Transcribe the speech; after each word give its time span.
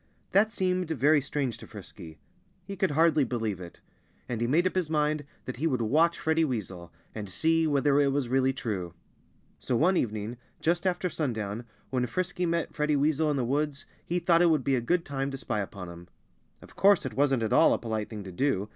That 0.31 0.51
seemed 0.51 0.89
very 0.89 1.21
strange 1.21 1.59
to 1.59 1.67
Frisky. 1.67 2.17
He 2.65 2.75
could 2.75 2.89
hardly 2.89 3.23
believe 3.23 3.61
it. 3.61 3.81
And 4.27 4.41
he 4.41 4.47
made 4.47 4.65
up 4.65 4.73
his 4.73 4.89
mind 4.89 5.25
that 5.45 5.57
he 5.57 5.67
would 5.67 5.83
watch 5.83 6.17
Freddie 6.17 6.43
Weasel 6.43 6.91
and 7.13 7.29
see 7.29 7.67
whether 7.67 7.99
it 8.01 8.07
was 8.11 8.27
really 8.27 8.51
true. 8.51 8.95
So 9.59 9.75
one 9.75 9.95
evening, 9.97 10.37
just 10.59 10.87
after 10.87 11.07
sundown, 11.07 11.65
when 11.91 12.07
Frisky 12.07 12.47
met 12.47 12.73
Freddie 12.73 12.95
Weasel 12.95 13.29
in 13.29 13.37
the 13.37 13.45
woods, 13.45 13.85
he 14.03 14.17
thought 14.17 14.41
it 14.41 14.49
would 14.49 14.63
be 14.63 14.75
a 14.75 14.81
good 14.81 15.05
time 15.05 15.29
to 15.29 15.37
spy 15.37 15.59
upon 15.59 15.87
him. 15.87 16.07
Of 16.63 16.75
course 16.75 17.05
it 17.05 17.13
wasn't 17.13 17.43
at 17.43 17.53
all 17.53 17.71
a 17.71 17.77
polite 17.77 18.09
thing 18.09 18.23
to 18.23 18.31
do. 18.31 18.69